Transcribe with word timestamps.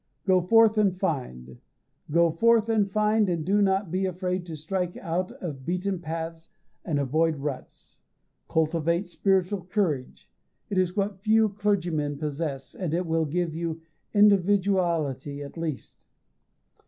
Go 0.25 0.41
forth 0.41 0.79
and 0.79 0.97
find 0.99 1.59
go 2.09 2.31
forth 2.31 2.69
and 2.69 2.89
find, 2.89 3.29
and 3.29 3.45
do 3.45 3.61
not 3.61 3.91
be 3.91 4.07
afraid 4.07 4.47
to 4.47 4.55
strike 4.55 4.97
out 4.97 5.31
of 5.33 5.63
beaten 5.63 5.99
paths 5.99 6.49
and 6.83 6.97
avoid 6.97 7.37
ruts. 7.37 8.01
Cultivate 8.49 9.05
spiritual 9.07 9.63
courage. 9.63 10.27
It 10.71 10.79
is 10.79 10.97
what 10.97 11.21
few 11.21 11.49
clergymen 11.49 12.17
possess, 12.17 12.73
and 12.73 12.95
it 12.95 13.05
will 13.05 13.25
give 13.25 13.53
you 13.53 13.83
individuality 14.11 15.43
at 15.43 15.55
least. 15.55 16.07